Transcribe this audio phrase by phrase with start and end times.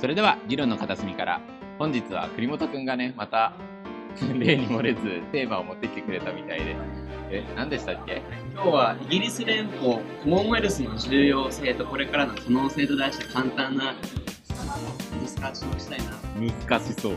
[0.00, 1.40] それでは議論の片隅から
[1.78, 3.52] 本日は栗本くんがねまた
[4.38, 5.00] 例に漏れず
[5.32, 6.76] テーマを持ってきてくれたみたいで。
[7.32, 8.22] え何でしたっけ？
[8.54, 16.06] 今日はイギリス連邦コモンウェルスの重要性とこれからの可能性と題して簡単なディスカッションをしたいな。
[16.68, 17.12] 難しそう。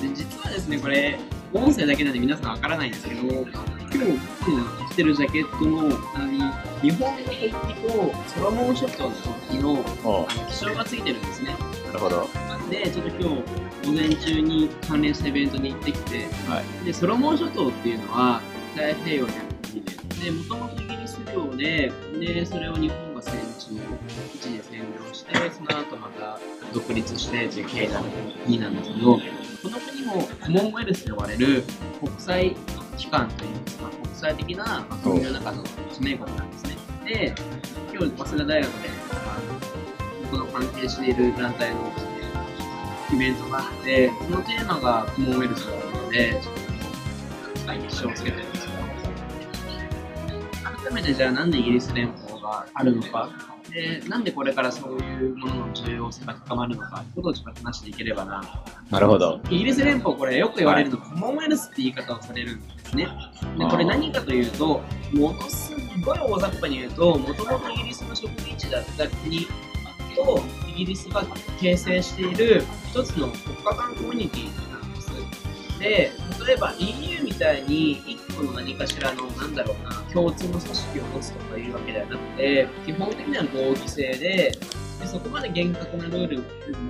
[0.00, 1.18] で実はですねこれ
[1.52, 9.72] 音声だけなんで皆さんわからないんですけど今日僕の着てるジャケットのあの日本の国旗とソロモン諸島の国旗の
[10.04, 11.54] おあの気象がついてるんですね。
[11.86, 12.28] なるほど。
[12.48, 16.84] なんでちょっと今日午前中に関連したイベントに行ってきてはい。
[16.84, 18.40] でソロモン諸島っていうのは
[18.74, 19.92] 太平洋にある国で
[20.24, 23.82] でもともとイギリス領ででそれを日本が戦地の
[24.34, 26.38] 一時占領してその後また
[26.72, 28.04] 独立してっていう経緯の
[28.44, 29.20] 国なんですけどこ
[29.64, 31.64] の国もコモンウェルスと呼ばれる
[32.00, 32.56] 国際
[32.98, 35.68] 機関といいますか国際的なまあ国の中の加
[36.00, 36.76] 盟国なんですね。
[37.06, 37.34] で
[37.94, 38.88] 今日早稲田大学で
[39.24, 39.38] あ
[40.24, 41.92] のこの関係している団体の
[43.14, 46.54] イベントがあってそのテーマがコモンウェルスだったのでちょっ
[47.54, 48.78] と最近気をつけてるんですけど。
[50.84, 53.28] 改めてじゃあなんでイギリス連邦があるのか。
[53.70, 58.42] でなんでこれからそういうものの重要性が高まるのかということをちょっと話していければな。
[58.90, 59.40] なるほど。
[59.50, 63.08] イギリス連邦これよく言われるの、コモンウェルスって言い方をされるんですね。
[63.58, 64.80] でこれ何かというと
[65.12, 69.46] ものすごい大雑把に言うともともとイギリスの植民地だった国
[70.16, 71.24] とイギリスが
[71.60, 75.10] 形成している一つの国家間コミュニティなんです。
[75.78, 76.12] で
[76.46, 84.52] 例えば EU みたいに一その何かしらのなんだろうな共通の組織を持つとかいうわけではなくて基本的には合議制で
[85.00, 86.46] でそこまで厳格なルールを持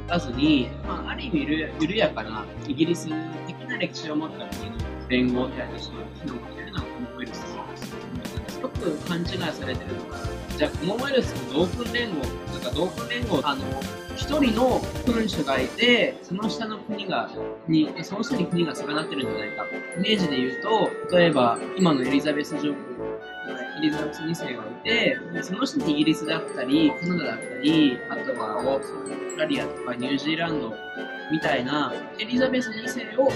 [0.06, 3.08] たずに、まあ、ある意味緩やかなイギリス
[3.46, 4.76] 的な歴史を持った国の
[5.08, 10.18] 連合であるとして機能っていうのがコモンウェルスですごく勘違いされてるのが
[10.58, 13.62] じゃあコモンウェルスの同訓連合なんか同訓連合あの
[14.16, 17.30] 一人の君主がいてその下の国が
[17.68, 19.64] にその下に国が連なってるんじゃないか
[19.96, 22.74] イメージで言うと例えば今のエリザベス女王
[23.78, 28.92] エリザベス2世がいて、その下にイギリスだったり、カナダだったり、あとはオース
[29.34, 30.74] トラリアとかニュージーランド
[31.30, 33.30] みたいな、エリザベス2世を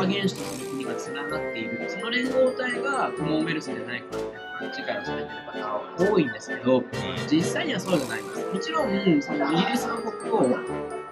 [0.00, 6.82] 国家元首とする国が連なっている、その連合体がコモンウェルスじゃないかって勘違いをされてる方は多いんですけど、
[7.30, 8.46] 実際にはそうじゃないんです。
[8.52, 10.44] もちろん、そのイギリスの国王、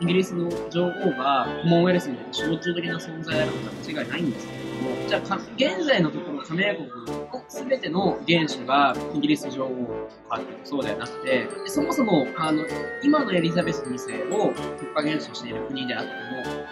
[0.01, 4.71] イギリスの女王がコモンウェルスに象徴的な存在であることは間違いないんですけれど
[5.03, 12.65] も、じゃあか、現在のところ加盟国の全ての元首がイギリス女王かってそうではなくて、でそもそもあの
[13.03, 14.53] 今のエリザベス2世を
[14.95, 16.15] 国家元首にしている国であっても、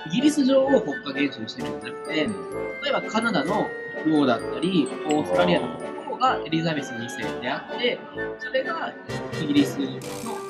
[0.06, 3.68] イギリス女王を国家元首にしているんじゃなくて、例えばカナダの
[4.06, 7.98] 王だったり、オーストラリアの国王がエリザベス2世であって、
[8.38, 8.92] それが
[9.42, 9.86] イギリスの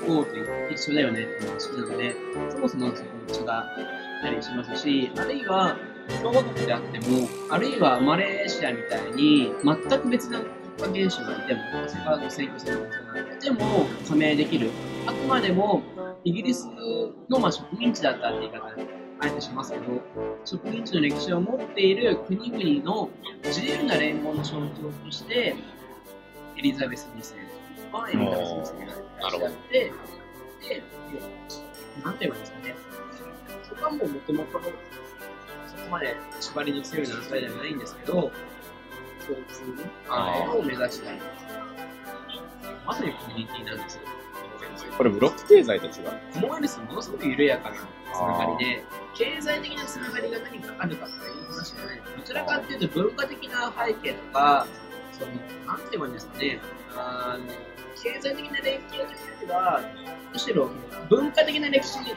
[0.06, 0.30] 王と
[0.72, 2.14] 一緒だよねっていう話なので、
[2.50, 3.08] そもそもその
[3.40, 3.46] 違っ
[4.22, 5.76] たりしますし、あるいは
[6.22, 10.40] 共和国であっても、あるいはマレーシアみたいに全く別な
[10.78, 14.70] 国家元首がいても、それから選挙制の問題がいても加盟できる。
[15.06, 15.82] あくまでも
[16.24, 16.68] イギリス
[17.28, 18.68] のま植民地だったって言い方
[19.20, 19.84] あえてしますけど、
[20.44, 23.10] 植民地の歴史を持っている国々の
[23.44, 25.56] 自由な連合の象徴として、
[26.56, 27.34] エリザベス2世
[27.92, 29.92] はエリザベス2世がいらっしゃって、で、
[32.04, 32.74] なんて言うんですかね、
[33.68, 34.70] そこはもうもともとそこ
[35.90, 38.32] まで縛りの強い団体ではないんですけど、共
[39.48, 39.62] 通
[40.08, 41.20] のあれを目指したい。
[42.86, 44.02] まさにコミュニティなんですよ。
[44.96, 45.92] これブロック経済と違う？
[46.34, 47.76] コモンウェルスものすごく緩やかな
[48.14, 52.00] つながりで、経済的なつながりが何かあるかという話じゃない。
[52.16, 54.66] どちらかっていうと文化的な背景とか、
[55.12, 55.32] その、
[55.66, 56.60] なんて言えばいいんですかね、
[56.96, 57.46] あの、
[58.00, 59.06] 経済的な連携というよ
[59.42, 59.80] りは、
[60.32, 60.70] むしろ
[61.08, 62.14] 文化的な歴史で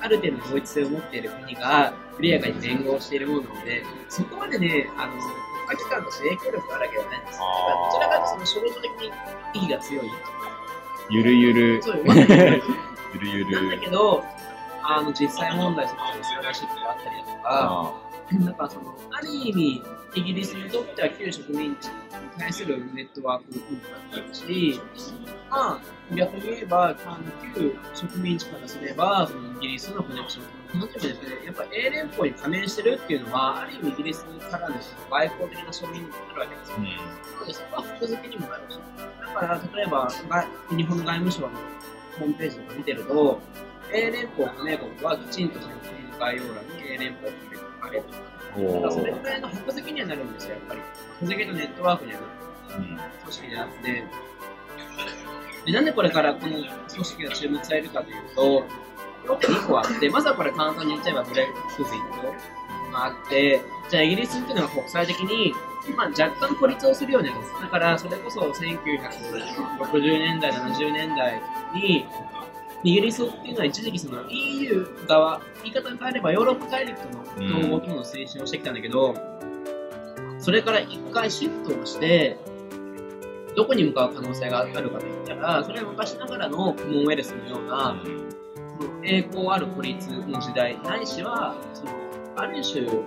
[0.00, 7.38] ある程度統一性を持っている国が緩やかに連合しているものなので、そこまでね、あの、国家機関として影響力があるわけではないんです。
[7.38, 9.12] だからどちらかというとその象徴的に
[9.54, 10.10] 意義が強い。
[11.10, 14.24] ゆるゆるそう、ま ゆるゆなんだるけど、
[14.96, 19.82] あの、実際問題とかで忙しいことがあったりだとか、あなんかその、ある意味、
[20.14, 21.92] イギリスにとっては旧植民地に
[22.38, 24.80] 対するネットワーク文化だったし、
[25.48, 25.80] まあ、
[26.14, 36.76] 逆に言えば、あの旧植民地からすれば、そのイギリスのコネクション、なんていうかですね、やっぱ英連邦に加盟してるっていうのは、ある意味イギリスからのその外交的な承認になるわけですよ。
[36.78, 36.84] うん。
[36.84, 38.78] なのでそこは複付けにもなるし、
[39.20, 40.46] だから例えばが
[40.76, 41.48] 日本の外務省の
[42.18, 43.40] ホームページとか見てると、
[43.92, 48.04] 英連邦加盟国はきちんとその国の概要欄に英連邦加盟国があれる
[48.72, 50.80] とか、それぐらいの箱付けにはなるんですよ、やっぱり。
[51.20, 52.32] 箱付けのネットワークにはなる。
[52.78, 54.04] うん組織であって、
[55.66, 58.64] でなんでこれからこの組織が注目されるかというと、
[59.26, 61.46] 要点2個あって、まずはこれ簡単に言っちゃえばブレッ
[61.76, 65.52] クスイットがあって、じゃあイギリスっていうのは国際的に、
[65.96, 67.62] まあ、若干孤立をするようになります。
[67.62, 71.40] だから、それこそ1960年代、70年代
[71.74, 72.06] に、
[72.82, 79.14] イギリスっていうのは一時期その EU 側、言い方変えればヨーロッパ大陸との統合との推進をしてきたんだけど、
[80.38, 82.38] それから一回シフトをして、
[83.54, 88.00] どこに向かう可能性があるかといったら、それは昔ながらのコモンウェルスのような、
[88.78, 91.92] その栄光ある孤立の時代、ないしは、その
[92.36, 93.04] ある種その、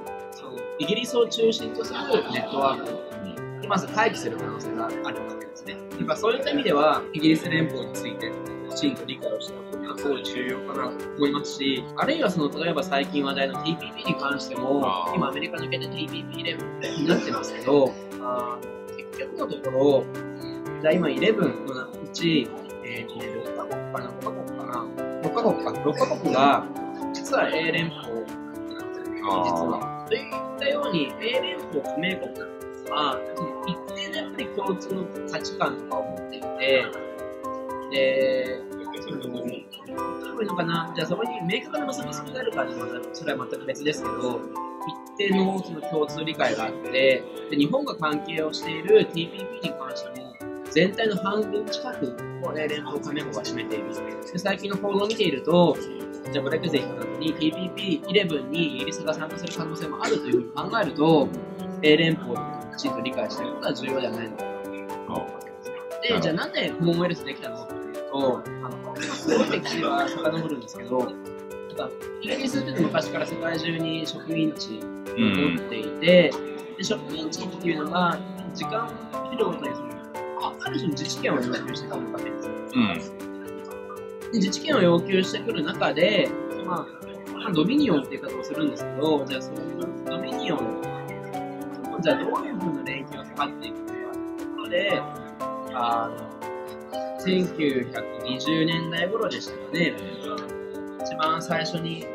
[0.77, 1.99] イギリスを中心とする
[2.31, 5.77] ネットワークにまず回帰する可能性があるわけですね。
[6.03, 8.29] やっぱそういった意味では、イギリス連邦について
[8.69, 14.83] きちんと理解をしたことがすごい重要かなと思いますし、あるいはその例えば最近話題の TPP に関しても
[15.15, 20.03] 今アメリカ抜けて TPP11 になってますけど、あの結局のところ、
[20.81, 22.49] じゃあ今11のうち、
[22.83, 24.85] えーと、6カ国かな ?5 カ国かな
[25.21, 25.71] ?6 カ国か。
[25.71, 26.65] 6カ国が、
[27.13, 30.05] 実は A 連邦なんですよね、実は。
[30.09, 33.92] といったように、A 連邦加盟国なんですが、その一定のやっぱ
[34.37, 36.85] り共通の価値観とかを持っていて、
[37.91, 38.61] で、
[39.01, 44.41] その、どういうのかな、じゃあそこに明確な結びつきがあるかっていうのは、それは全く別ですけど、
[45.17, 46.91] 一定のその共通理解があって
[47.49, 50.33] で、日本が関係をしている TPP に関しても、
[50.71, 53.85] 全体の半分近くを、ね、連邦加盟国が占めている。
[54.31, 55.77] で最近の報道を見ていると、
[56.31, 61.27] じゃあブレクゼットなどに TPP11 にイギリスが参加する可能性もあるというふうに考えると、
[61.83, 62.37] 英連邦を
[62.77, 64.53] きちんと理解していることは重要ではないのかな
[65.39, 66.13] です。
[66.13, 71.89] で、じゃあなんでコモンウェルスできたのっていうと、あの、すごい歴史は遡るんですけど、なんか
[72.21, 76.31] イギリスって昔から世界中に植民地を持っていて、
[76.77, 78.19] で植民地っていうのが
[78.53, 78.89] 時間を
[79.29, 79.89] 経るごとにその
[80.41, 82.53] あある種の自治権を要求してくるわけですよ。
[84.31, 86.29] で自治権を要求してくる中で、
[86.65, 89.57] まあ、まあドミニオンっていう言い方をするんですけど、じゃあその
[90.05, 90.81] ドミニオン、
[92.01, 95.01] じゃあどういうふうな連携を図っていくのかということで、
[95.73, 96.33] あの、
[97.19, 99.93] 1920年代頃でしたかね、
[101.01, 102.05] 一番最初に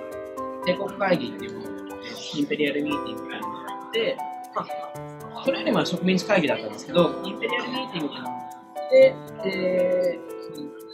[0.65, 1.99] 帝国会議っていうものを、
[2.37, 4.17] インペリアルミーティングがあって、
[4.55, 4.67] ま、
[5.45, 9.15] それよりも植民地会議だったんですけど、インペリアルミーティングがあって、
[9.45, 10.21] で、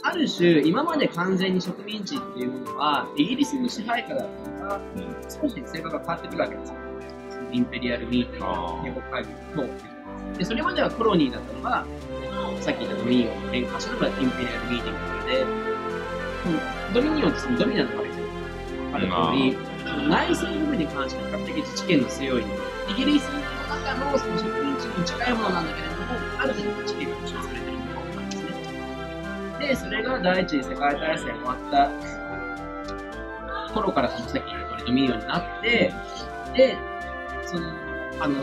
[0.03, 4.79] ある種、今まで完全に植民地っていうものは、イギリスの支配下だったのが、
[5.23, 6.84] 少し性格が変わってくるわけですよ。
[7.51, 9.29] インペリアルミーティング、あー帝国会議
[9.61, 10.37] の。
[10.37, 11.85] で、それまではコロニーだったのが、
[12.61, 18.03] さっき言ったドミニオンを変化したのがインペリアルミーティングなので、うんドミニオンってそのドミナントが
[18.93, 19.13] ある通
[19.43, 22.43] り、その内政部分に関しては比較的自治権の強い、
[22.89, 26.01] イギリスの中のその植民地に近いものなんだけれども、
[26.39, 29.67] ある程度自治権が保障されているものなんですね。
[29.67, 31.89] で、それが第一次世界大戦終わった
[33.73, 35.93] 頃からそのさっき言ったドミニオンになって、
[36.55, 36.77] で、
[37.55, 37.69] その、
[38.19, 38.35] あの、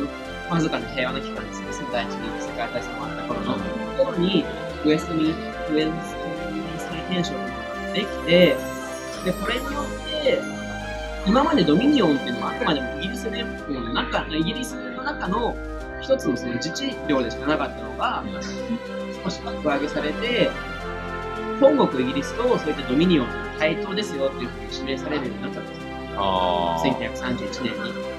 [0.50, 3.58] わずかに平和な期間ですね、第一次世界大戦終わった頃の
[4.04, 4.44] 頃に、
[4.84, 8.56] ウエストミン、ウエストミンスター憲章ができて、
[9.24, 10.40] で、これによって、
[11.26, 15.56] 今までドミニオンっていうのはあくまでもイギリス連邦の中、イギリスの中の
[16.00, 18.24] 一つのその自治領でしかなかったのが、
[19.22, 20.50] 少し格上げされて、
[21.60, 25.92] 本国イギリスとそういったドミニオンの対等ですよっていうふうに示されるようになったんですよ。
[26.16, 28.11] あ1931年に。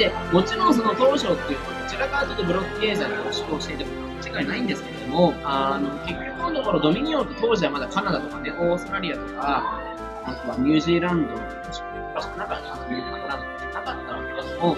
[0.00, 3.90] で、もちろんその当初っていうのは、どちらかというとブロック経済を主張していても
[4.24, 9.78] 間違いないんですけれども、あの、結局のところドミニオンって当時はまだカナダとかね、オーストラリアとか、
[10.24, 11.38] あとはニュージーランド、も
[11.70, 14.76] しくはなかった、ニュージーランドなかったわけですけども、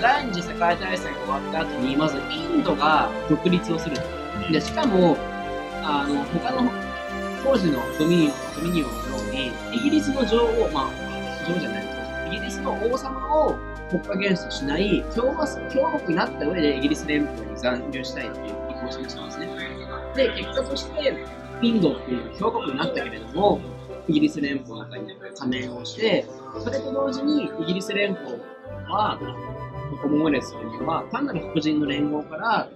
[0.00, 3.96] 第二次世界大戦が終わった後に、まずインドが独立をする。
[4.48, 5.16] で、しかも、
[5.82, 6.70] あの、他の
[7.42, 10.90] 当時のドミニオン、ドミニオンのように、イギリスの女王、まあ、
[11.48, 19.48] 女王じゃない、イギリスの王様を国家元首としない共和共和国になった上でイギリス連邦に残留したいという意向を示したんですね。
[20.16, 21.14] で、結果として、
[21.62, 23.60] インドっていう共和国になったけれども、
[24.08, 26.26] イギリス連邦の中に加盟をして、
[26.58, 28.32] それと同時にイギリス連邦
[28.88, 29.18] は、
[30.02, 32.68] コモンウェルスというのは、単なる黒人の連合から、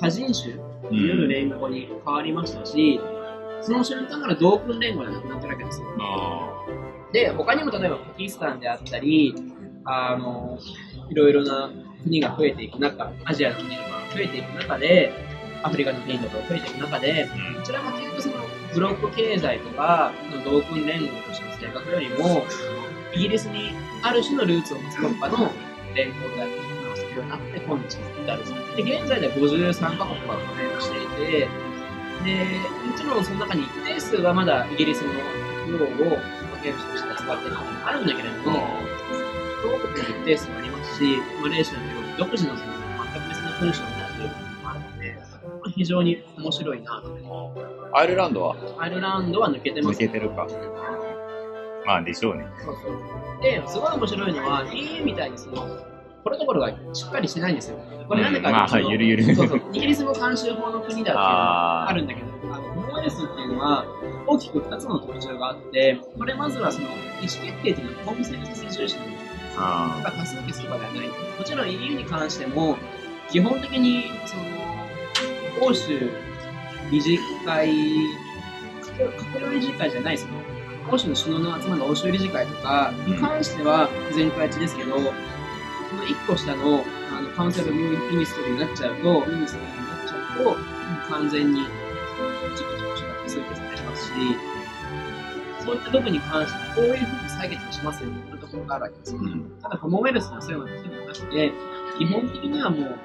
[0.00, 0.54] 多人種
[0.90, 3.00] による連合に変わりましたし、
[3.60, 5.86] その瞬間から同訓連合がなくなったわけですよ。
[7.12, 9.34] で、他にも例えばパキスタンであったり、
[9.84, 10.58] あの、
[11.10, 11.70] いろいろな
[12.02, 13.82] 国が増えていく中、アジアの国が
[14.14, 15.12] 増えていく中で、
[15.62, 18.34] アフリカの国とかが増えていく中で、どちらかというとその
[18.74, 20.12] ブロック経済とか、
[20.44, 22.44] 同訓連合としての性格よりも、
[23.14, 23.70] イギリスに
[24.02, 25.50] ある種のルーツを持つ国家の
[25.94, 28.42] 連合であるというのが必要になって、今日に至る。
[28.76, 31.48] で、現在では53カ国が加盟をしていて、
[32.24, 35.12] で、もちろんその中に一定数はまだイギリスの
[35.78, 36.18] 語を
[36.62, 38.83] ゲームとして使っているのもあるんだけれども、
[39.94, 41.02] 東国に一定数もありますし、
[41.42, 42.72] マレーシアのように独自のその
[43.12, 45.16] 全く別の文章になっている部分もあるので、
[45.74, 47.08] 非常に面白いなと。
[47.92, 48.56] アイルランドは？
[48.78, 50.46] アイルランドは抜けてます抜けてるか。
[51.86, 52.46] まあでしょうね。
[52.64, 55.66] そうそうで、すごい面白いのは、EU みたいにその、
[56.24, 57.78] プロトコルがしっかりしてないんですよ。
[58.08, 63.84] これなんでかっていうと、うんまあゆるゆるそうそう、イギリスも慣習法の国だっていうのがあるんだけど、あの、コモンウェルスっていうのは、
[64.26, 69.08] 大きく2つの特徴があって、これまずはその、意思決定っていうのはコンセンサス重視なん
[69.54, 69.60] ですよ。
[69.62, 71.08] あが多数決とかではない。
[71.08, 72.76] もちろん EU に関しても、
[73.30, 76.10] 基本的に、その、欧州
[76.90, 77.70] 理事会、
[78.98, 80.32] 閣閣僚理事会じゃない、その、
[80.90, 85.12] 欧州の首脳の集まる欧州理事会とかに関しては全会一致ですけど、その
[86.04, 86.84] 1個下の
[87.16, 90.56] あのカウンセルミニストリーになっちゃうと、ミニストリーになっちゃうと、
[91.08, 91.70] 完全に自己
[92.50, 94.10] 自己が多数決されますし、
[95.64, 99.20] そういった部分に関してこういうふうに採決をしますよというところがあるわけですよ。
[99.20, 99.50] うん。
[99.62, 100.70] ただ、コモンウェルスのそういうのは
[101.06, 101.52] なくて、
[101.98, 102.98] 基本的にはもう、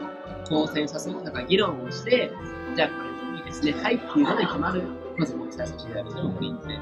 [0.48, 2.32] コンセンサスの中議論をして、
[2.76, 4.84] じゃあこれいいですね、はいっていうので決まる、
[5.18, 6.80] まず国際組織であるというのがいいんですね。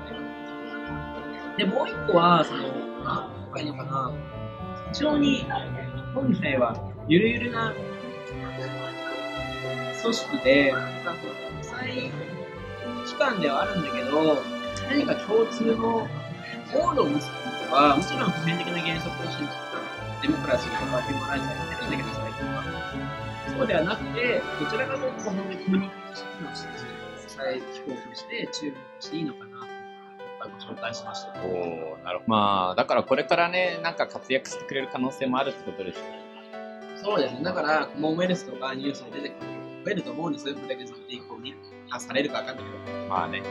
[1.57, 2.63] で、もう一個は、その、
[3.03, 4.11] なんかいいのかな、
[4.93, 5.45] 非常に、
[6.13, 6.75] 本来は
[7.07, 7.73] ゆるゆるな
[10.01, 11.13] 組織で、なんか
[11.51, 12.11] 国際
[13.05, 14.41] 機関ではあるんだけど、
[14.89, 16.07] 何か共通の
[16.73, 17.33] ゴールを持つこ
[17.69, 19.43] とは、もちろん普遍的な原則として
[20.21, 22.63] デモクラシーとかヒューマンライツはやってるんだけど、最近は。
[23.57, 26.67] そうではなくて、どちらかというと、本当にコミュニケーションをして、
[27.17, 31.31] 国際機構として注目していいのかなと、今回ご紹介しました。
[31.39, 32.29] おーなるほど。
[32.31, 35.99] まあ、だからこれからね、なんか活躍してくれる可能性もあるってことでしょ
[37.01, 37.43] そうですね。
[37.43, 40.55] だから、コモンウェルスとかニュースで出てくる増えると思うんですよ。
[40.55, 41.55] ブレグジット以降に。
[41.91, 43.07] あ、されるかわかんないけど。
[43.07, 43.41] まあね。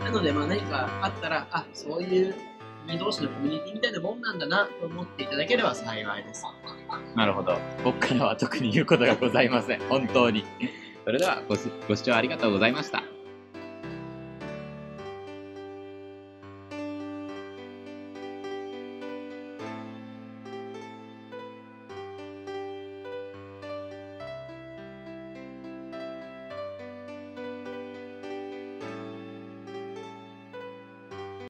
[0.00, 2.55] なので、まあ何かあったら、あ、そういう国
[2.98, 6.44] 同士のコミュニティみたいなもんなんだなと思っていただければ幸いです。
[7.14, 7.58] なるほど。
[7.82, 9.80] 僕からは特に言うことがございません。
[9.88, 10.44] 本当に。
[11.04, 13.15] それではご視聴ありがとうございました。